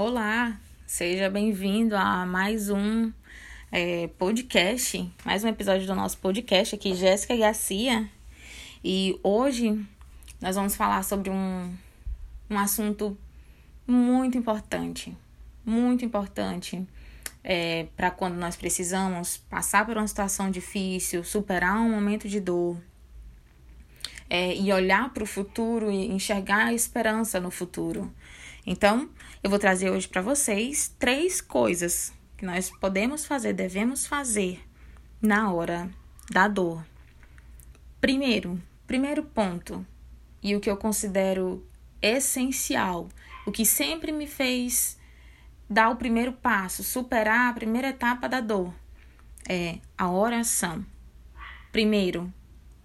Olá, 0.00 0.56
seja 0.86 1.28
bem-vindo 1.28 1.96
a 1.96 2.24
mais 2.24 2.70
um 2.70 3.12
é, 3.72 4.06
podcast, 4.16 5.12
mais 5.24 5.42
um 5.42 5.48
episódio 5.48 5.88
do 5.88 5.94
nosso 5.96 6.18
podcast 6.18 6.76
aqui, 6.76 6.94
Jéssica 6.94 7.36
Garcia. 7.36 8.08
E 8.84 9.18
hoje 9.24 9.84
nós 10.40 10.54
vamos 10.54 10.76
falar 10.76 11.02
sobre 11.02 11.30
um, 11.30 11.74
um 12.48 12.56
assunto 12.56 13.18
muito 13.84 14.38
importante, 14.38 15.18
muito 15.66 16.04
importante 16.04 16.86
é, 17.42 17.88
para 17.96 18.12
quando 18.12 18.36
nós 18.36 18.54
precisamos 18.54 19.38
passar 19.50 19.84
por 19.84 19.96
uma 19.96 20.06
situação 20.06 20.48
difícil, 20.48 21.24
superar 21.24 21.74
um 21.80 21.90
momento 21.90 22.28
de 22.28 22.38
dor, 22.38 22.80
é, 24.30 24.54
e 24.54 24.72
olhar 24.72 25.12
para 25.12 25.24
o 25.24 25.26
futuro 25.26 25.90
e 25.90 26.06
enxergar 26.06 26.66
a 26.66 26.72
esperança 26.72 27.40
no 27.40 27.50
futuro. 27.50 28.08
Então, 28.70 29.08
eu 29.42 29.48
vou 29.48 29.58
trazer 29.58 29.88
hoje 29.88 30.06
para 30.06 30.20
vocês 30.20 30.94
três 30.98 31.40
coisas 31.40 32.12
que 32.36 32.44
nós 32.44 32.70
podemos 32.70 33.24
fazer, 33.24 33.54
devemos 33.54 34.06
fazer 34.06 34.62
na 35.22 35.50
hora 35.50 35.90
da 36.30 36.46
dor. 36.46 36.84
Primeiro, 37.98 38.62
primeiro 38.86 39.22
ponto, 39.22 39.86
e 40.42 40.54
o 40.54 40.60
que 40.60 40.68
eu 40.68 40.76
considero 40.76 41.66
essencial, 42.02 43.08
o 43.46 43.50
que 43.50 43.64
sempre 43.64 44.12
me 44.12 44.26
fez 44.26 44.98
dar 45.66 45.88
o 45.88 45.96
primeiro 45.96 46.34
passo, 46.34 46.84
superar 46.84 47.48
a 47.48 47.54
primeira 47.54 47.88
etapa 47.88 48.28
da 48.28 48.42
dor, 48.42 48.74
é 49.48 49.78
a 49.96 50.10
oração. 50.10 50.84
Primeiro, 51.72 52.30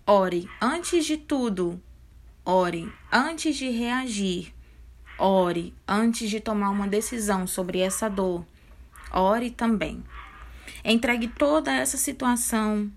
Ore 0.07 0.49
antes 0.61 1.05
de 1.05 1.17
tudo. 1.17 1.81
Ore 2.45 2.89
antes 3.11 3.57
de 3.57 3.69
reagir. 3.69 4.53
Ore 5.17 5.73
antes 5.87 6.29
de 6.29 6.39
tomar 6.39 6.69
uma 6.69 6.87
decisão 6.87 7.45
sobre 7.45 7.79
essa 7.79 8.09
dor. 8.09 8.45
Ore 9.11 9.51
também. 9.51 10.03
Entregue 10.83 11.27
toda 11.27 11.71
essa 11.71 11.97
situação 11.97 12.91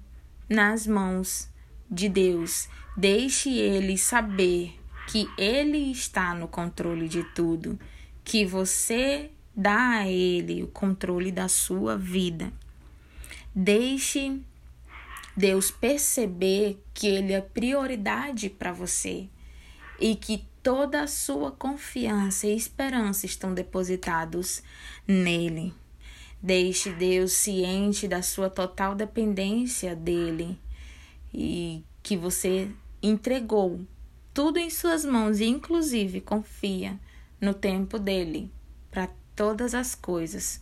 nas 0.49 0.87
mãos 0.87 1.49
de 1.91 2.09
Deus. 2.09 2.69
Deixe 2.97 3.51
Ele 3.51 3.99
saber 3.99 4.79
que 5.07 5.29
Ele 5.37 5.93
está 5.93 6.35
no 6.35 6.49
controle 6.49 7.09
de 7.09 7.23
tudo, 7.23 7.79
que 8.25 8.45
você 8.45 9.31
dá 9.55 9.99
a 9.99 10.09
Ele 10.09 10.63
o 10.63 10.69
controle 10.69 11.31
da 11.31 11.49
sua 11.49 11.97
vida. 11.97 12.53
Deixe 13.55 14.41
Deus 15.37 15.71
perceber 15.71 16.83
que 16.93 17.07
Ele 17.07 17.33
é 17.33 17.41
prioridade 17.41 18.49
para 18.49 18.73
você 18.73 19.29
e 20.01 20.17
que 20.17 20.45
toda 20.67 21.03
a 21.03 21.07
sua 21.07 21.53
confiança 21.53 22.49
e 22.49 22.57
esperança 22.57 23.25
estão 23.25 23.55
depositados 23.55 24.65
nele. 25.07 25.73
Deixe 26.43 26.91
Deus 26.93 27.35
ciente 27.35 28.09
da 28.09 28.21
sua 28.21 28.51
total 28.51 28.97
dependência 28.97 29.95
dele 29.95 30.59
e 31.33 31.85
que 32.03 32.17
você 32.17 32.69
entregou 33.01 33.81
tudo 34.35 34.59
em 34.59 34.69
suas 34.69 35.05
mãos 35.05 35.39
e, 35.39 35.45
inclusive, 35.45 36.21
confia 36.21 36.99
no 37.41 37.55
tempo 37.55 37.97
dele 37.97 38.51
para 38.91 39.09
todas 39.37 39.73
as 39.73 39.95
coisas. 39.95 40.61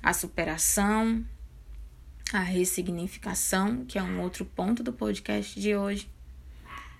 A 0.00 0.14
superação, 0.14 1.26
a 2.32 2.38
ressignificação, 2.38 3.84
que 3.86 3.98
é 3.98 4.02
um 4.04 4.20
outro 4.20 4.44
ponto 4.44 4.84
do 4.84 4.92
podcast 4.92 5.60
de 5.60 5.74
hoje. 5.74 6.08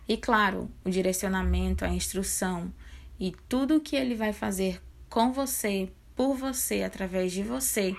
E 0.08 0.16
claro, 0.16 0.70
o 0.84 0.90
direcionamento, 0.90 1.84
a 1.84 1.88
instrução 1.88 2.72
e 3.18 3.34
tudo 3.48 3.76
o 3.76 3.80
que 3.80 3.96
ele 3.96 4.14
vai 4.14 4.32
fazer 4.32 4.82
com 5.08 5.32
você, 5.32 5.92
por 6.14 6.34
você, 6.34 6.82
através 6.82 7.32
de 7.32 7.42
você, 7.42 7.94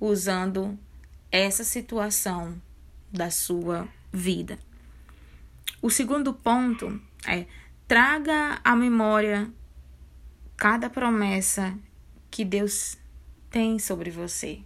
usando 0.00 0.78
essa 1.30 1.64
situação 1.64 2.60
da 3.12 3.30
sua 3.30 3.88
vida. 4.12 4.58
O 5.80 5.90
segundo 5.90 6.32
ponto 6.32 7.00
é 7.26 7.46
traga 7.86 8.60
à 8.64 8.74
memória 8.74 9.50
cada 10.56 10.88
promessa 10.88 11.76
que 12.30 12.44
Deus 12.44 12.96
tem 13.50 13.78
sobre 13.78 14.10
você. 14.10 14.60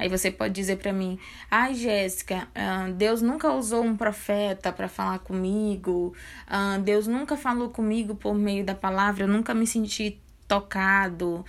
Aí 0.00 0.08
você 0.08 0.30
pode 0.30 0.54
dizer 0.54 0.76
para 0.76 0.94
mim: 0.94 1.18
ai, 1.50 1.74
Jéssica, 1.74 2.48
uh, 2.56 2.90
Deus 2.94 3.20
nunca 3.20 3.52
usou 3.52 3.84
um 3.84 3.94
profeta 3.94 4.72
para 4.72 4.88
falar 4.88 5.18
comigo, 5.18 6.14
Deus 6.82 7.06
nunca 7.06 7.36
falou 7.36 7.68
comigo 7.68 8.14
por 8.14 8.34
meio 8.34 8.64
da 8.64 8.74
palavra, 8.74 9.24
eu 9.24 9.28
nunca 9.28 9.52
me 9.52 9.66
senti 9.66 10.18
tocado. 10.48 11.44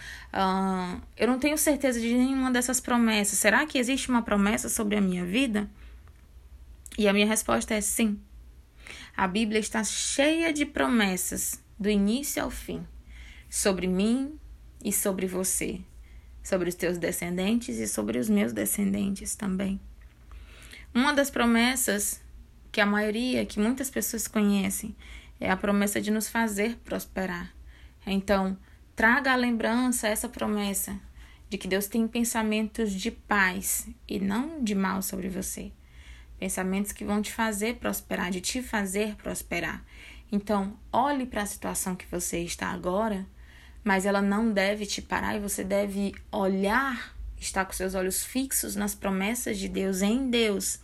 Eu 1.18 1.28
não 1.28 1.40
tenho 1.40 1.58
certeza 1.58 2.00
de 2.00 2.14
nenhuma 2.14 2.52
dessas 2.52 2.82
promessas. 2.82 3.40
Será 3.40 3.66
que 3.66 3.78
existe 3.78 4.10
uma 4.10 4.22
promessa 4.22 4.68
sobre 4.68 4.98
a 4.98 5.02
minha 5.02 5.26
vida? 5.26 5.70
E 6.98 7.08
a 7.08 7.14
minha 7.14 7.26
resposta 7.26 7.74
é 7.74 7.80
sim. 7.80 8.20
A 9.16 9.28
Bíblia 9.28 9.62
está 9.62 9.82
cheia 9.84 10.52
de 10.52 10.66
promessas, 10.66 11.64
do 11.80 11.90
início 11.90 12.44
ao 12.44 12.52
fim, 12.52 12.86
sobre 13.50 13.88
mim 13.88 14.38
e 14.84 14.92
sobre 14.92 15.26
você 15.26 15.82
sobre 16.44 16.70
os 16.70 16.76
teus 16.76 16.98
descendentes 16.98 17.78
e 17.78 17.88
sobre 17.88 18.18
os 18.18 18.30
meus 18.30 18.54
descendentes 18.54 19.36
também. 19.36 19.80
Uma 20.94 21.14
das 21.14 21.30
promessas 21.30 22.22
que 22.72 22.82
a 22.82 22.86
maioria, 22.86 23.46
que 23.46 23.60
muitas 23.60 23.90
pessoas 23.90 24.28
conhecem, 24.28 24.96
é 25.40 25.50
a 25.50 25.58
promessa 25.58 26.00
de 26.00 26.12
nos 26.12 26.30
fazer 26.30 26.78
prosperar. 26.84 27.54
Então, 28.06 28.58
traga 28.96 29.34
à 29.34 29.36
lembrança 29.36 30.08
essa 30.08 30.30
promessa 30.30 31.00
de 31.50 31.58
que 31.58 31.68
Deus 31.68 31.88
tem 31.88 32.08
pensamentos 32.08 32.94
de 32.94 33.12
paz 33.12 33.88
e 34.08 34.20
não 34.20 34.64
de 34.64 34.74
mal 34.74 35.02
sobre 35.02 35.28
você. 35.28 35.72
Pensamentos 36.40 36.92
que 36.92 37.04
vão 37.04 37.22
te 37.22 37.32
fazer 37.32 37.76
prosperar, 37.76 38.32
de 38.32 38.42
te 38.42 38.64
fazer 38.64 39.16
prosperar. 39.16 39.84
Então, 40.32 40.78
olhe 40.92 41.26
para 41.26 41.42
a 41.42 41.46
situação 41.46 41.96
que 41.96 42.06
você 42.10 42.40
está 42.40 42.68
agora 42.68 43.28
mas 43.84 44.06
ela 44.06 44.22
não 44.22 44.52
deve 44.52 44.86
te 44.86 45.02
parar 45.02 45.36
e 45.36 45.40
você 45.40 45.64
deve 45.64 46.14
olhar, 46.32 47.16
estar 47.40 47.66
com 47.66 47.74
seus 47.74 47.96
olhos 47.96 48.24
fixos 48.24 48.76
nas 48.76 48.94
promessas 48.94 49.58
de 49.58 49.68
Deus, 49.68 50.02
em 50.02 50.30
Deus, 50.30 50.80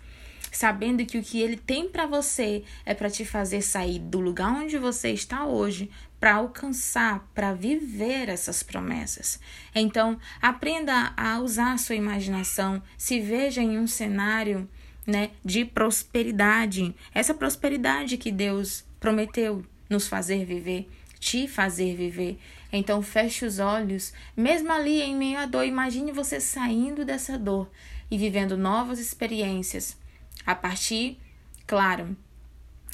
sabendo 0.51 1.05
que 1.05 1.17
o 1.17 1.23
que 1.23 1.39
ele 1.39 1.57
tem 1.57 1.87
para 1.87 2.07
você 2.07 2.63
é 2.85 2.93
para 2.93 3.09
te 3.09 3.23
fazer 3.23 3.61
sair 3.61 3.99
do 3.99 4.19
lugar 4.19 4.51
onde 4.51 4.77
você 4.77 5.11
está 5.11 5.45
hoje 5.45 5.89
para 6.19 6.35
alcançar, 6.35 7.29
para 7.35 7.53
viver 7.53 8.27
essas 8.27 8.63
promessas. 8.63 9.39
Então, 9.75 10.19
aprenda 10.41 11.13
a 11.15 11.39
usar 11.39 11.73
a 11.73 11.77
sua 11.77 11.95
imaginação, 11.95 12.81
se 12.97 13.19
veja 13.19 13.61
em 13.61 13.77
um 13.77 13.85
cenário, 13.85 14.67
né, 15.05 15.29
de 15.45 15.63
prosperidade. 15.63 16.93
Essa 17.13 17.35
prosperidade 17.35 18.17
que 18.17 18.31
Deus 18.31 18.83
prometeu 18.99 19.63
nos 19.89 20.07
fazer 20.07 20.43
viver 20.43 20.89
te 21.19 21.47
fazer 21.47 21.95
viver. 21.95 22.39
Então 22.71 23.01
feche 23.01 23.45
os 23.45 23.59
olhos, 23.59 24.13
mesmo 24.35 24.71
ali 24.71 25.01
em 25.01 25.15
meio 25.15 25.39
à 25.39 25.45
dor, 25.45 25.65
imagine 25.65 26.11
você 26.11 26.39
saindo 26.39 27.05
dessa 27.05 27.37
dor 27.37 27.69
e 28.11 28.17
vivendo 28.17 28.57
novas 28.57 28.99
experiências 28.99 29.97
a 30.45 30.53
partir, 30.53 31.19
claro, 31.65 32.15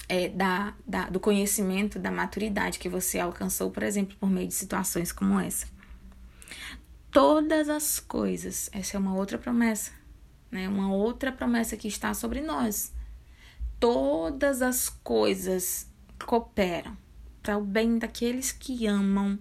é, 0.08 0.30
da, 0.30 0.74
da, 0.86 1.10
do 1.10 1.20
conhecimento, 1.20 1.98
da 1.98 2.12
maturidade 2.12 2.80
que 2.80 2.90
você 2.90 3.20
alcançou, 3.20 3.72
por 3.72 3.84
exemplo, 3.84 4.16
por 4.20 4.30
meio 4.30 4.48
de 4.48 4.54
situações 4.54 5.12
como 5.12 5.40
essa. 5.40 5.68
Todas 7.12 7.70
as 7.70 8.00
coisas, 8.00 8.70
essa 8.72 8.98
é 8.98 9.00
uma 9.00 9.16
outra 9.16 9.38
promessa, 9.38 9.92
né? 10.50 10.68
Uma 10.68 10.92
outra 10.92 11.32
promessa 11.32 11.78
que 11.78 11.88
está 11.88 12.14
sobre 12.14 12.42
nós. 12.42 12.92
Todas 13.80 14.62
as 14.62 14.90
coisas 14.90 15.88
cooperam 16.26 16.98
para 17.44 17.58
o 17.58 17.62
bem 17.62 17.98
daqueles 18.00 18.54
que 18.54 18.88
amam 18.88 19.38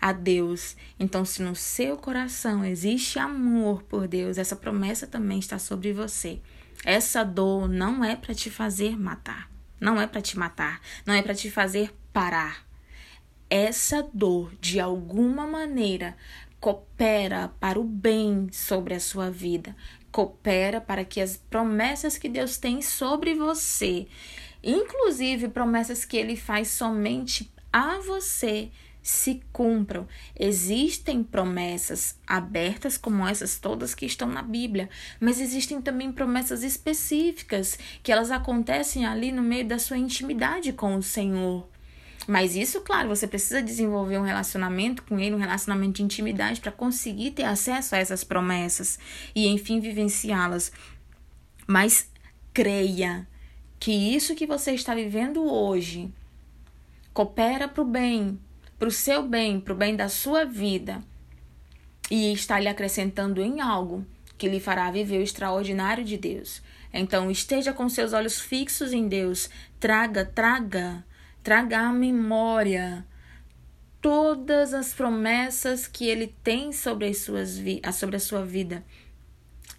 a 0.00 0.12
Deus. 0.12 0.76
Então, 1.00 1.24
se 1.24 1.42
no 1.42 1.56
seu 1.56 1.96
coração 1.96 2.64
existe 2.64 3.18
amor 3.18 3.82
por 3.82 4.06
Deus, 4.06 4.36
essa 4.36 4.54
promessa 4.54 5.06
também 5.06 5.38
está 5.38 5.58
sobre 5.58 5.92
você. 5.92 6.40
Essa 6.84 7.24
dor 7.24 7.68
não 7.68 8.04
é 8.04 8.14
para 8.14 8.34
te 8.34 8.50
fazer 8.50 8.96
matar, 8.96 9.50
não 9.80 10.00
é 10.00 10.06
para 10.06 10.20
te 10.20 10.38
matar, 10.38 10.80
não 11.04 11.14
é 11.14 11.22
para 11.22 11.34
te 11.34 11.50
fazer 11.50 11.92
parar. 12.12 12.64
Essa 13.50 14.06
dor, 14.12 14.52
de 14.60 14.78
alguma 14.78 15.46
maneira, 15.46 16.16
coopera 16.60 17.48
para 17.58 17.80
o 17.80 17.84
bem 17.84 18.48
sobre 18.52 18.94
a 18.94 19.00
sua 19.00 19.30
vida, 19.30 19.74
coopera 20.12 20.80
para 20.80 21.04
que 21.04 21.20
as 21.20 21.36
promessas 21.36 22.18
que 22.18 22.28
Deus 22.28 22.58
tem 22.58 22.82
sobre 22.82 23.34
você 23.34 24.06
inclusive 24.62 25.48
promessas 25.48 26.04
que 26.04 26.16
ele 26.16 26.36
faz 26.36 26.68
somente 26.68 27.52
a 27.72 27.98
você 27.98 28.70
se 29.02 29.40
cumpram. 29.52 30.06
Existem 30.38 31.22
promessas 31.22 32.18
abertas, 32.26 32.98
como 32.98 33.26
essas 33.26 33.58
todas 33.58 33.94
que 33.94 34.04
estão 34.04 34.28
na 34.28 34.42
Bíblia, 34.42 34.90
mas 35.18 35.40
existem 35.40 35.80
também 35.80 36.12
promessas 36.12 36.62
específicas 36.62 37.78
que 38.02 38.12
elas 38.12 38.30
acontecem 38.30 39.06
ali 39.06 39.32
no 39.32 39.42
meio 39.42 39.66
da 39.66 39.78
sua 39.78 39.96
intimidade 39.96 40.72
com 40.74 40.94
o 40.94 41.02
Senhor. 41.02 41.66
Mas 42.26 42.54
isso, 42.54 42.82
claro, 42.82 43.08
você 43.08 43.26
precisa 43.26 43.62
desenvolver 43.62 44.18
um 44.18 44.22
relacionamento 44.22 45.02
com 45.04 45.18
ele, 45.18 45.34
um 45.34 45.38
relacionamento 45.38 45.94
de 45.94 46.02
intimidade 46.02 46.60
para 46.60 46.70
conseguir 46.70 47.30
ter 47.30 47.44
acesso 47.44 47.94
a 47.94 47.98
essas 47.98 48.22
promessas 48.22 48.98
e, 49.34 49.46
enfim, 49.46 49.80
vivenciá-las. 49.80 50.70
Mas 51.66 52.10
creia 52.52 53.26
que 53.78 53.92
isso 53.92 54.34
que 54.34 54.46
você 54.46 54.72
está 54.72 54.94
vivendo 54.94 55.44
hoje 55.44 56.12
coopera 57.12 57.68
para 57.68 57.82
o 57.82 57.86
bem, 57.86 58.38
para 58.78 58.88
o 58.88 58.92
seu 58.92 59.22
bem, 59.22 59.60
para 59.60 59.72
o 59.72 59.76
bem 59.76 59.96
da 59.96 60.08
sua 60.08 60.44
vida 60.44 61.02
e 62.10 62.32
está 62.32 62.58
lhe 62.58 62.68
acrescentando 62.68 63.42
em 63.42 63.60
algo 63.60 64.06
que 64.36 64.48
lhe 64.48 64.60
fará 64.60 64.90
viver 64.90 65.18
o 65.18 65.22
extraordinário 65.22 66.04
de 66.04 66.16
Deus. 66.16 66.62
Então, 66.92 67.30
esteja 67.30 67.72
com 67.72 67.88
seus 67.88 68.12
olhos 68.12 68.40
fixos 68.40 68.92
em 68.92 69.08
Deus. 69.08 69.50
Traga, 69.78 70.24
traga, 70.24 71.04
traga 71.42 71.80
à 71.80 71.92
memória 71.92 73.04
todas 74.00 74.72
as 74.72 74.92
promessas 74.92 75.86
que 75.86 76.06
Ele 76.06 76.34
tem 76.42 76.72
sobre, 76.72 77.08
as 77.08 77.18
suas 77.18 77.60
sobre 77.94 78.16
a 78.16 78.20
sua 78.20 78.44
vida. 78.44 78.84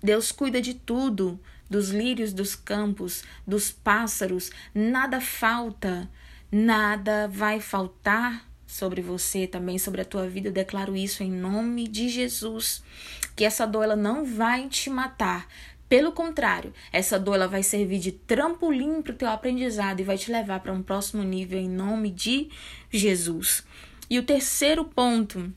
Deus 0.03 0.31
cuida 0.31 0.61
de 0.61 0.73
tudo, 0.73 1.39
dos 1.69 1.89
lírios 1.89 2.33
dos 2.33 2.55
campos, 2.55 3.23
dos 3.45 3.71
pássaros, 3.71 4.49
nada 4.73 5.21
falta, 5.21 6.09
nada 6.51 7.27
vai 7.27 7.59
faltar 7.59 8.49
sobre 8.65 9.01
você, 9.01 9.47
também 9.47 9.77
sobre 9.77 10.01
a 10.01 10.05
tua 10.05 10.27
vida. 10.27 10.49
Eu 10.49 10.53
declaro 10.53 10.95
isso 10.95 11.23
em 11.23 11.31
nome 11.31 11.87
de 11.87 12.07
Jesus. 12.07 12.83
Que 13.35 13.43
essa 13.43 13.65
dor 13.65 13.83
ela 13.83 13.95
não 13.95 14.23
vai 14.23 14.67
te 14.67 14.89
matar. 14.89 15.47
Pelo 15.89 16.11
contrário, 16.11 16.71
essa 16.91 17.19
dor 17.19 17.33
ela 17.35 17.47
vai 17.47 17.63
servir 17.63 17.97
de 17.97 18.11
trampolim 18.11 19.01
para 19.01 19.11
o 19.11 19.15
teu 19.15 19.27
aprendizado 19.27 19.99
e 19.99 20.03
vai 20.03 20.19
te 20.19 20.31
levar 20.31 20.59
para 20.59 20.71
um 20.71 20.83
próximo 20.83 21.23
nível 21.23 21.59
em 21.59 21.67
nome 21.67 22.11
de 22.11 22.49
Jesus. 22.91 23.65
E 24.07 24.19
o 24.19 24.23
terceiro 24.23 24.85
ponto, 24.85 25.51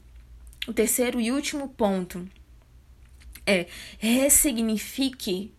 o 0.66 0.72
terceiro 0.72 1.20
e 1.20 1.30
último 1.30 1.68
ponto 1.68 2.26
é 3.46 3.66
ressignifique 3.98 5.52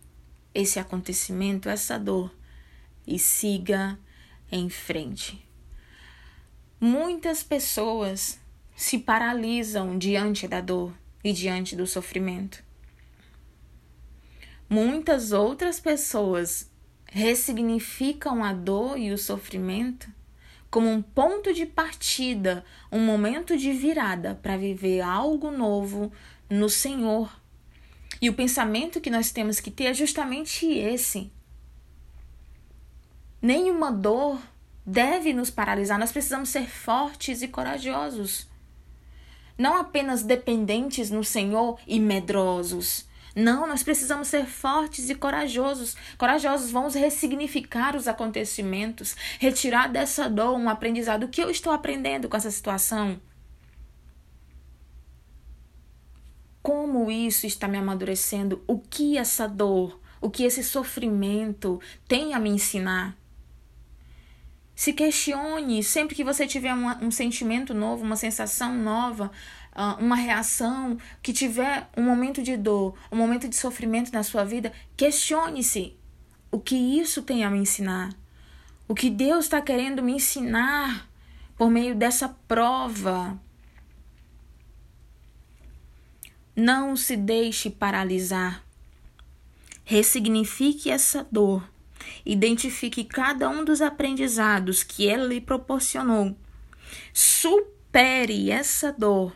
esse 0.53 0.79
acontecimento, 0.79 1.69
essa 1.69 1.97
dor 1.97 2.33
e 3.05 3.17
siga 3.17 3.97
em 4.51 4.69
frente. 4.69 5.45
Muitas 6.79 7.43
pessoas 7.43 8.39
se 8.75 8.99
paralisam 8.99 9.97
diante 9.97 10.47
da 10.47 10.61
dor 10.61 10.93
e 11.23 11.31
diante 11.31 11.75
do 11.75 11.87
sofrimento. 11.87 12.63
Muitas 14.69 15.31
outras 15.31 15.79
pessoas 15.79 16.69
ressignificam 17.05 18.43
a 18.43 18.53
dor 18.53 18.97
e 18.97 19.11
o 19.11 19.17
sofrimento 19.17 20.11
como 20.73 20.89
um 20.89 21.03
ponto 21.03 21.53
de 21.53 21.67
partida, 21.67 22.65
um 22.91 22.99
momento 22.99 23.55
de 23.55 23.71
virada 23.71 24.33
para 24.33 24.57
viver 24.57 25.01
algo 25.01 25.51
novo 25.51 26.11
no 26.49 26.67
Senhor. 26.67 27.31
E 28.23 28.29
o 28.29 28.33
pensamento 28.33 29.01
que 29.01 29.09
nós 29.09 29.33
temos 29.33 29.59
que 29.59 29.69
ter 29.69 29.83
é 29.83 29.93
justamente 29.93 30.65
esse. 30.65 31.29
Nenhuma 33.41 33.91
dor 33.91 34.39
deve 34.85 35.33
nos 35.33 35.49
paralisar. 35.49 35.99
Nós 35.99 36.13
precisamos 36.13 36.47
ser 36.47 36.65
fortes 36.65 37.41
e 37.41 37.49
corajosos. 37.49 38.47
Não 39.57 39.75
apenas 39.77 40.23
dependentes 40.23 41.11
no 41.11 41.21
Senhor 41.21 41.77
e 41.85 41.99
medrosos. 41.99 43.05
Não, 43.35 43.67
nós 43.67 43.83
precisamos 43.83 44.29
ser 44.29 44.45
fortes 44.45 45.09
e 45.09 45.15
corajosos. 45.15 45.97
Corajosos, 46.17 46.71
vamos 46.71 46.95
ressignificar 46.95 47.93
os 47.93 48.07
acontecimentos, 48.07 49.17
retirar 49.37 49.89
dessa 49.89 50.29
dor 50.29 50.57
um 50.57 50.69
aprendizado. 50.69 51.23
O 51.23 51.27
que 51.27 51.43
eu 51.43 51.49
estou 51.49 51.73
aprendendo 51.73 52.29
com 52.29 52.37
essa 52.37 52.51
situação? 52.51 53.19
Como 56.63 57.11
isso 57.11 57.45
está 57.45 57.67
me 57.67 57.77
amadurecendo? 57.77 58.63
O 58.65 58.79
que 58.79 59.17
essa 59.17 59.47
dor, 59.47 59.99
o 60.21 60.29
que 60.29 60.45
esse 60.45 60.63
sofrimento 60.63 61.81
tem 62.07 62.33
a 62.33 62.39
me 62.39 62.49
ensinar? 62.49 63.17
Se 64.73 64.93
questione 64.93 65.83
sempre 65.83 66.15
que 66.15 66.23
você 66.23 66.47
tiver 66.47 66.73
um, 66.73 66.87
um 67.05 67.11
sentimento 67.11 67.73
novo, 67.73 68.05
uma 68.05 68.15
sensação 68.15 68.73
nova, 68.73 69.29
uh, 69.75 70.01
uma 70.01 70.15
reação, 70.15 70.97
que 71.21 71.33
tiver 71.33 71.89
um 71.97 72.03
momento 72.03 72.41
de 72.41 72.55
dor, 72.55 72.95
um 73.11 73.17
momento 73.17 73.49
de 73.49 73.57
sofrimento 73.57 74.13
na 74.13 74.23
sua 74.23 74.45
vida, 74.45 74.71
questione-se 74.95 75.93
o 76.49 76.59
que 76.59 76.75
isso 76.75 77.21
tem 77.23 77.43
a 77.43 77.49
me 77.49 77.59
ensinar. 77.59 78.13
O 78.87 78.95
que 78.95 79.09
Deus 79.09 79.45
está 79.45 79.61
querendo 79.61 80.01
me 80.01 80.13
ensinar 80.13 81.09
por 81.57 81.69
meio 81.69 81.93
dessa 81.93 82.29
prova. 82.47 83.37
Não 86.55 86.95
se 86.95 87.15
deixe 87.15 87.69
paralisar. 87.69 88.63
Ressignifique 89.85 90.89
essa 90.89 91.27
dor 91.31 91.63
Identifique 92.25 93.03
cada 93.03 93.49
um 93.49 93.63
dos 93.63 93.81
aprendizados 93.81 94.83
que 94.83 95.07
ela 95.07 95.25
lhe 95.25 95.41
proporcionou. 95.41 96.35
Supere 97.13 98.51
essa 98.51 98.91
dor 98.91 99.35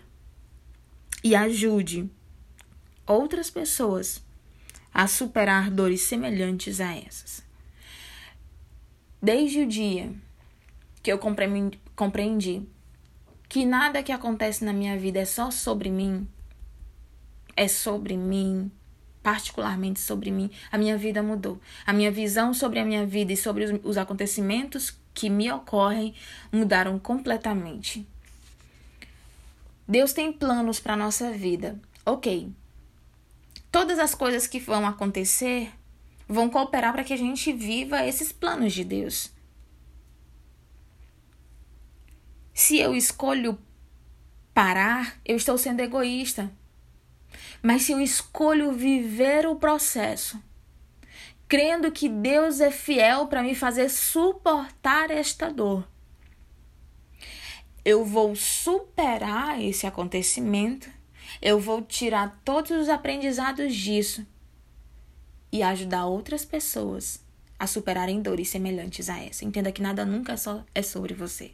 e 1.23 1.35
ajude 1.35 2.09
outras 3.05 3.49
pessoas 3.49 4.23
a 4.93 5.07
superar 5.07 5.69
dores 5.69 6.01
semelhantes 6.01 6.79
a 6.79 6.95
essas. 6.95 7.43
Desde 9.21 9.61
o 9.61 9.67
dia 9.67 10.13
que 11.03 11.11
eu 11.11 11.19
compreendi 11.95 12.67
que 13.49 13.65
nada 13.65 14.03
que 14.03 14.11
acontece 14.11 14.63
na 14.63 14.73
minha 14.73 14.97
vida 14.97 15.19
é 15.19 15.25
só 15.25 15.49
sobre 15.51 15.89
mim, 15.89 16.27
é 17.57 17.67
sobre 17.67 18.15
mim, 18.15 18.71
particularmente 19.21 19.99
sobre 19.99 20.31
mim, 20.31 20.49
a 20.71 20.77
minha 20.77 20.97
vida 20.97 21.21
mudou. 21.21 21.59
A 21.85 21.91
minha 21.91 22.11
visão 22.11 22.53
sobre 22.53 22.79
a 22.79 22.85
minha 22.85 23.05
vida 23.05 23.33
e 23.33 23.37
sobre 23.37 23.65
os, 23.65 23.79
os 23.83 23.97
acontecimentos 23.97 24.97
que 25.13 25.29
me 25.29 25.51
ocorrem 25.51 26.13
mudaram 26.51 26.97
completamente. 26.99 28.07
Deus 29.87 30.13
tem 30.13 30.31
planos 30.31 30.79
para 30.79 30.95
nossa 30.95 31.31
vida. 31.31 31.79
OK. 32.05 32.49
Todas 33.71 33.99
as 33.99 34.13
coisas 34.13 34.45
que 34.45 34.59
vão 34.59 34.85
acontecer 34.85 35.71
vão 36.27 36.49
cooperar 36.49 36.93
para 36.93 37.03
que 37.03 37.13
a 37.13 37.17
gente 37.17 37.51
viva 37.51 38.05
esses 38.05 38.31
planos 38.31 38.73
de 38.73 38.83
Deus. 38.83 39.31
Se 42.53 42.77
eu 42.77 42.95
escolho 42.95 43.57
parar, 44.53 45.19
eu 45.25 45.37
estou 45.37 45.57
sendo 45.57 45.79
egoísta. 45.79 46.51
Mas 47.61 47.83
se 47.83 47.91
eu 47.91 47.99
escolho 47.99 48.71
viver 48.71 49.45
o 49.45 49.55
processo, 49.55 50.41
crendo 51.47 51.91
que 51.91 52.07
Deus 52.07 52.59
é 52.59 52.71
fiel 52.71 53.27
para 53.27 53.43
me 53.43 53.55
fazer 53.55 53.89
suportar 53.89 55.11
esta 55.11 55.51
dor, 55.51 55.87
eu 57.83 58.03
vou 58.03 58.35
superar 58.35 59.61
esse 59.61 59.87
acontecimento, 59.87 60.89
eu 61.41 61.59
vou 61.59 61.81
tirar 61.81 62.41
todos 62.43 62.71
os 62.71 62.89
aprendizados 62.89 63.73
disso 63.73 64.25
e 65.51 65.63
ajudar 65.63 66.05
outras 66.05 66.43
pessoas 66.43 67.25
a 67.57 67.65
superarem 67.65 68.21
dores 68.21 68.49
semelhantes 68.49 69.09
a 69.09 69.17
essa. 69.17 69.45
Entenda 69.45 69.71
que 69.71 69.81
nada 69.81 70.05
nunca 70.05 70.33
é 70.33 70.37
só 70.37 70.63
é 70.75 70.81
sobre 70.81 71.13
você. 71.13 71.51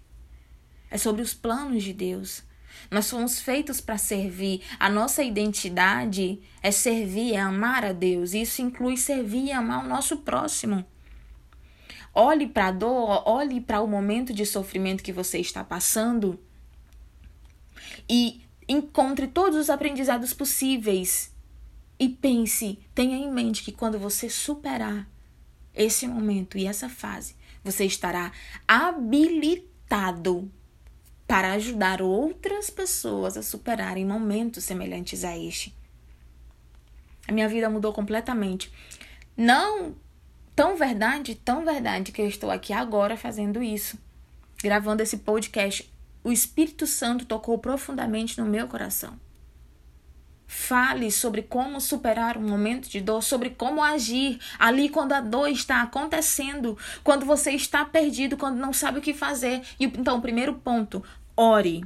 É 0.89 0.97
sobre 0.97 1.21
os 1.21 1.33
planos 1.33 1.83
de 1.83 1.93
Deus, 1.93 2.43
nós 2.89 3.09
fomos 3.09 3.39
feitos 3.39 3.81
para 3.81 3.97
servir. 3.97 4.61
A 4.79 4.89
nossa 4.89 5.23
identidade 5.23 6.39
é 6.61 6.71
servir, 6.71 7.33
é 7.33 7.39
amar 7.39 7.85
a 7.85 7.91
Deus. 7.91 8.33
Isso 8.33 8.61
inclui 8.61 8.97
servir 8.97 9.45
e 9.45 9.51
amar 9.51 9.83
o 9.83 9.87
nosso 9.87 10.17
próximo. 10.17 10.85
Olhe 12.13 12.47
para 12.47 12.67
a 12.67 12.71
dor, 12.71 13.23
olhe 13.25 13.59
para 13.59 13.81
o 13.81 13.87
momento 13.87 14.33
de 14.33 14.45
sofrimento 14.45 15.03
que 15.03 15.11
você 15.11 15.39
está 15.39 15.63
passando 15.63 16.39
e 18.07 18.41
encontre 18.67 19.27
todos 19.27 19.57
os 19.57 19.69
aprendizados 19.69 20.33
possíveis. 20.33 21.31
E 21.99 22.09
pense, 22.09 22.79
tenha 22.93 23.17
em 23.17 23.31
mente 23.31 23.63
que 23.63 23.71
quando 23.71 23.97
você 23.97 24.29
superar 24.29 25.07
esse 25.73 26.07
momento 26.07 26.57
e 26.57 26.67
essa 26.67 26.89
fase, 26.89 27.35
você 27.63 27.85
estará 27.85 28.31
habilitado 28.67 30.51
para 31.33 31.53
ajudar 31.53 31.99
outras 31.99 32.69
pessoas 32.69 33.35
a 33.35 33.41
superarem 33.41 34.05
momentos 34.05 34.65
semelhantes 34.65 35.23
a 35.23 35.35
este. 35.35 35.75
A 37.27 37.31
minha 37.31 37.49
vida 37.49 37.71
mudou 37.71 37.91
completamente. 37.91 38.71
Não 39.35 39.95
tão 40.55 40.77
verdade, 40.77 41.33
tão 41.33 41.65
verdade 41.65 42.11
que 42.11 42.21
eu 42.21 42.27
estou 42.27 42.51
aqui 42.51 42.71
agora 42.71 43.17
fazendo 43.17 43.63
isso, 43.63 43.97
gravando 44.61 45.01
esse 45.01 45.17
podcast. 45.17 45.91
O 46.23 46.31
Espírito 46.31 46.85
Santo 46.85 47.25
tocou 47.25 47.57
profundamente 47.57 48.39
no 48.39 48.45
meu 48.45 48.67
coração. 48.67 49.19
Fale 50.45 51.09
sobre 51.09 51.41
como 51.41 51.81
superar 51.81 52.37
um 52.37 52.47
momento 52.47 52.87
de 52.87 53.01
dor, 53.01 53.23
sobre 53.23 53.49
como 53.49 53.81
agir 53.81 54.39
ali 54.59 54.87
quando 54.87 55.13
a 55.13 55.19
dor 55.19 55.47
está 55.47 55.81
acontecendo, 55.81 56.77
quando 57.03 57.25
você 57.25 57.53
está 57.53 57.83
perdido, 57.83 58.37
quando 58.37 58.59
não 58.59 58.71
sabe 58.71 58.99
o 58.99 59.01
que 59.01 59.15
fazer. 59.15 59.63
E 59.79 59.85
então, 59.85 60.21
primeiro 60.21 60.53
ponto, 60.53 61.03
ore. 61.35 61.83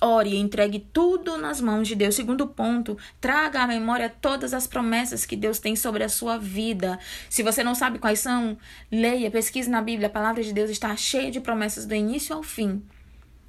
Ore 0.00 0.34
entregue 0.36 0.86
tudo 0.92 1.36
nas 1.36 1.60
mãos 1.60 1.86
de 1.86 1.94
Deus. 1.94 2.14
Segundo 2.14 2.46
ponto, 2.46 2.96
traga 3.20 3.62
à 3.62 3.66
memória 3.66 4.08
todas 4.08 4.54
as 4.54 4.66
promessas 4.66 5.26
que 5.26 5.36
Deus 5.36 5.58
tem 5.58 5.76
sobre 5.76 6.02
a 6.02 6.08
sua 6.08 6.38
vida. 6.38 6.98
Se 7.28 7.42
você 7.42 7.62
não 7.62 7.74
sabe 7.74 7.98
quais 7.98 8.20
são, 8.20 8.56
leia, 8.90 9.30
pesquise 9.30 9.68
na 9.68 9.82
Bíblia. 9.82 10.08
A 10.08 10.10
palavra 10.10 10.42
de 10.42 10.54
Deus 10.54 10.70
está 10.70 10.96
cheia 10.96 11.30
de 11.30 11.40
promessas 11.40 11.84
do 11.84 11.94
início 11.94 12.34
ao 12.34 12.42
fim. 12.42 12.82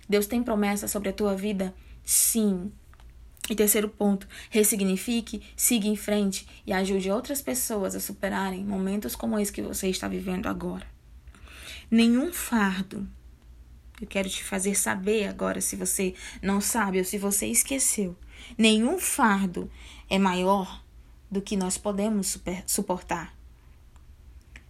Deus 0.10 0.28
tem 0.28 0.44
promessas 0.44 0.92
sobre 0.92 1.08
a 1.08 1.14
tua 1.14 1.36
vida? 1.36 1.74
Sim. 2.04 2.70
E 3.50 3.56
terceiro 3.56 3.88
ponto, 3.90 4.28
ressignifique, 4.50 5.42
siga 5.56 5.88
em 5.88 5.96
frente 5.96 6.46
e 6.68 6.74
ajude 6.74 7.10
outras 7.10 7.42
pessoas 7.42 7.96
a 7.96 8.00
superarem 8.00 8.64
momentos 8.64 9.16
como 9.16 9.40
esse 9.40 9.52
que 9.52 9.62
você 9.62 9.88
está 9.88 10.08
vivendo 10.08 10.48
agora. 10.48 10.86
Nenhum 11.90 12.32
fardo. 12.32 13.08
Eu 14.02 14.08
quero 14.08 14.28
te 14.28 14.44
fazer 14.44 14.74
saber 14.74 15.28
agora, 15.28 15.62
se 15.62 15.76
você 15.76 16.16
não 16.42 16.60
sabe 16.60 16.98
ou 16.98 17.06
se 17.06 17.20
você 17.20 17.46
esqueceu. 17.46 18.16
Nenhum 18.58 19.00
fardo 19.00 19.70
é 20.10 20.18
maior 20.18 20.84
do 21.30 21.40
que 21.40 21.56
nós 21.56 21.78
podemos 21.78 22.28
super, 22.28 22.64
suportar. 22.66 23.32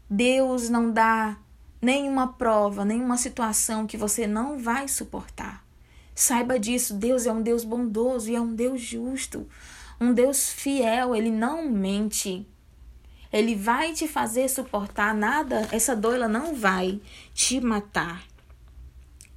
Deus 0.10 0.70
não 0.70 0.92
dá 0.92 1.38
nenhuma 1.82 2.34
prova, 2.34 2.84
nenhuma 2.84 3.16
situação 3.16 3.88
que 3.88 3.96
você 3.96 4.28
não 4.28 4.60
vai 4.60 4.90
suportar. 4.90 5.66
Saiba 6.14 6.60
disso, 6.60 6.94
Deus 6.94 7.26
é 7.26 7.32
um 7.32 7.42
Deus 7.42 7.64
bondoso 7.64 8.30
e 8.30 8.36
é 8.36 8.42
um 8.42 8.54
Deus 8.54 8.82
justo, 8.82 9.48
um 10.00 10.14
Deus 10.14 10.50
fiel, 10.52 11.16
ele 11.16 11.32
não 11.32 11.70
mente. 11.70 12.46
Ele 13.32 13.56
vai 13.56 13.94
te 13.94 14.10
fazer 14.10 14.50
suportar 14.50 15.16
nada, 15.16 15.68
essa 15.72 15.96
dor 15.96 16.20
não 16.28 16.54
vai 16.54 17.00
te 17.34 17.62
matar. 17.62 18.31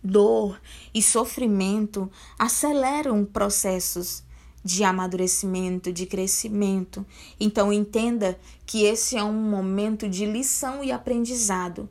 Dor 0.05 0.61
e 0.93 1.03
sofrimento 1.03 2.11
aceleram 2.39 3.25
processos 3.25 4.23
de 4.63 4.85
amadurecimento, 4.85 5.91
de 5.91 6.05
crescimento. 6.05 7.07
Então 7.41 7.73
entenda 7.73 8.39
que 8.67 8.85
esse 8.85 9.17
é 9.17 9.25
um 9.25 9.33
momento 9.33 10.07
de 10.07 10.27
lição 10.27 10.85
e 10.85 10.93
aprendizado. 10.93 11.89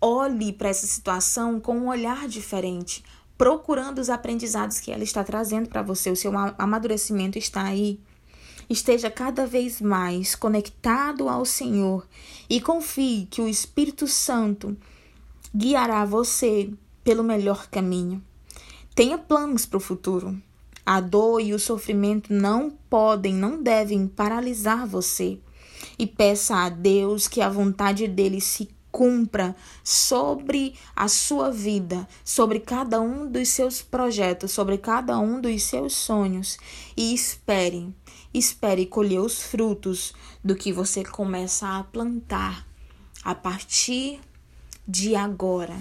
Olhe 0.00 0.52
para 0.52 0.70
essa 0.70 0.86
situação 0.86 1.60
com 1.60 1.76
um 1.76 1.88
olhar 1.88 2.26
diferente 2.26 3.04
procurando 3.36 3.98
os 3.98 4.08
aprendizados 4.08 4.80
que 4.80 4.90
ela 4.90 5.04
está 5.04 5.22
trazendo 5.22 5.68
para 5.68 5.82
você. 5.82 6.10
O 6.10 6.16
seu 6.16 6.32
amadurecimento 6.58 7.38
está 7.38 7.64
aí. 7.64 8.00
Esteja 8.68 9.10
cada 9.10 9.46
vez 9.46 9.80
mais 9.80 10.34
conectado 10.34 11.28
ao 11.28 11.44
Senhor 11.44 12.06
e 12.50 12.60
confie 12.60 13.26
que 13.26 13.40
o 13.40 13.48
Espírito 13.48 14.08
Santo 14.08 14.76
guiará 15.54 16.04
você 16.04 16.70
pelo 17.06 17.22
melhor 17.22 17.68
caminho. 17.68 18.20
Tenha 18.92 19.16
planos 19.16 19.64
para 19.64 19.76
o 19.76 19.80
futuro. 19.80 20.42
A 20.84 21.00
dor 21.00 21.40
e 21.40 21.54
o 21.54 21.58
sofrimento 21.58 22.34
não 22.34 22.68
podem, 22.90 23.32
não 23.32 23.62
devem 23.62 24.08
paralisar 24.08 24.84
você. 24.84 25.38
E 25.96 26.04
peça 26.04 26.56
a 26.56 26.68
Deus 26.68 27.28
que 27.28 27.40
a 27.40 27.48
vontade 27.48 28.08
dele 28.08 28.40
se 28.40 28.68
cumpra 28.90 29.54
sobre 29.84 30.74
a 30.96 31.06
sua 31.06 31.52
vida, 31.52 32.08
sobre 32.24 32.58
cada 32.58 33.00
um 33.00 33.30
dos 33.30 33.50
seus 33.50 33.80
projetos, 33.80 34.50
sobre 34.50 34.76
cada 34.76 35.16
um 35.16 35.40
dos 35.40 35.62
seus 35.62 35.92
sonhos 35.92 36.58
e 36.96 37.14
espere, 37.14 37.94
espere 38.34 38.84
colher 38.84 39.20
os 39.20 39.42
frutos 39.42 40.12
do 40.42 40.56
que 40.56 40.72
você 40.72 41.04
começa 41.04 41.68
a 41.68 41.84
plantar 41.84 42.66
a 43.22 43.34
partir 43.34 44.18
de 44.88 45.14
agora. 45.14 45.76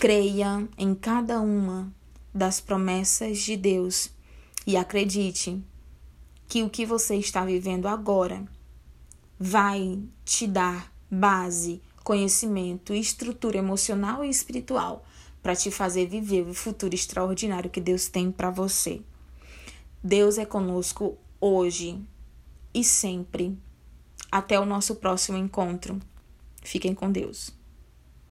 Creia 0.00 0.66
em 0.78 0.94
cada 0.94 1.42
uma 1.42 1.92
das 2.32 2.58
promessas 2.58 3.36
de 3.40 3.54
Deus 3.54 4.10
e 4.66 4.74
acredite 4.74 5.62
que 6.48 6.62
o 6.62 6.70
que 6.70 6.86
você 6.86 7.16
está 7.16 7.44
vivendo 7.44 7.86
agora 7.86 8.42
vai 9.38 10.02
te 10.24 10.46
dar 10.46 10.90
base 11.10 11.82
conhecimento, 12.02 12.94
estrutura 12.94 13.58
emocional 13.58 14.24
e 14.24 14.30
espiritual 14.30 15.04
para 15.42 15.54
te 15.54 15.70
fazer 15.70 16.06
viver 16.06 16.48
o 16.48 16.54
futuro 16.54 16.94
extraordinário 16.94 17.68
que 17.68 17.78
Deus 17.78 18.08
tem 18.08 18.32
para 18.32 18.48
você. 18.48 19.02
Deus 20.02 20.38
é 20.38 20.46
conosco 20.46 21.18
hoje 21.38 22.00
e 22.72 22.82
sempre. 22.82 23.54
Até 24.32 24.58
o 24.58 24.64
nosso 24.64 24.94
próximo 24.94 25.36
encontro. 25.36 26.00
Fiquem 26.62 26.94
com 26.94 27.12
Deus. 27.12 27.59